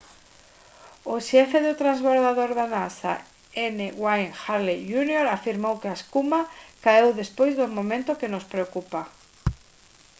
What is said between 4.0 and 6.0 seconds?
wayne hale jr afirmou que a